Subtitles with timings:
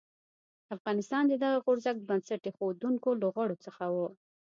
[0.75, 3.95] افغانستان د دغه غورځنګ بنسټ ایښودونکو له غړو څخه و.